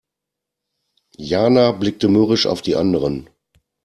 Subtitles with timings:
[1.19, 3.29] Jana blickte mürrisch auf die anderen.